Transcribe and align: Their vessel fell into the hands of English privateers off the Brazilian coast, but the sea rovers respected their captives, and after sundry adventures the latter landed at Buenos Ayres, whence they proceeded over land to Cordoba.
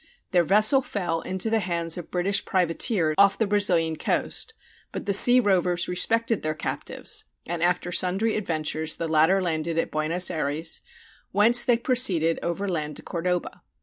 Their 0.31 0.41
vessel 0.43 0.81
fell 0.81 1.21
into 1.21 1.51
the 1.51 1.59
hands 1.59 1.95
of 1.95 2.05
English 2.05 2.43
privateers 2.43 3.13
off 3.19 3.37
the 3.37 3.45
Brazilian 3.45 3.95
coast, 3.97 4.55
but 4.91 5.05
the 5.05 5.13
sea 5.13 5.39
rovers 5.39 5.87
respected 5.87 6.41
their 6.41 6.55
captives, 6.55 7.25
and 7.45 7.61
after 7.61 7.91
sundry 7.91 8.35
adventures 8.35 8.95
the 8.95 9.07
latter 9.07 9.39
landed 9.43 9.77
at 9.77 9.91
Buenos 9.91 10.31
Ayres, 10.31 10.81
whence 11.31 11.63
they 11.63 11.77
proceeded 11.77 12.39
over 12.41 12.67
land 12.67 12.95
to 12.95 13.03
Cordoba. 13.03 13.61